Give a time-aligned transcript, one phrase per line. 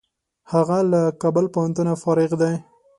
[0.51, 2.55] هغه له کابل پوهنتونه فارغ دی.